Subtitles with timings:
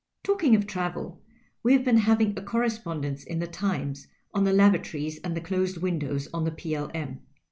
[0.23, 1.21] Talkiuf,' of travel,
[1.61, 5.41] we have been having a corre spondence in 2'he Times on the lavatories and the
[5.41, 7.19] closed windows on the P.L.M.